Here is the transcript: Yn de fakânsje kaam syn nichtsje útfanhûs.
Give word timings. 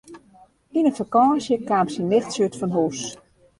Yn 0.77 0.85
de 0.87 0.91
fakânsje 0.99 1.55
kaam 1.67 1.87
syn 1.91 2.09
nichtsje 2.11 2.41
útfanhûs. 2.47 2.99